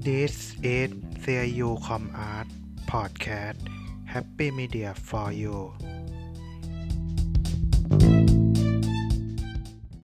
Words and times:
This 0.00 0.56
is 0.64 0.96
CIU 1.20 1.76
Com 1.84 2.08
Art 2.16 2.48
Podcast. 2.88 3.60
Happy 4.08 4.50
Media 4.50 4.96
for 4.96 5.28
you. 5.28 5.76